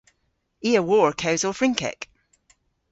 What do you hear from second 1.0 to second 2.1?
kewsel Frynkek.